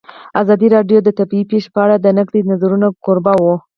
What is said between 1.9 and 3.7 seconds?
د نقدي نظرونو کوربه وه.